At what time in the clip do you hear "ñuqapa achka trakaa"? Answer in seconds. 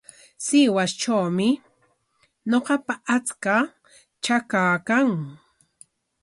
2.49-4.75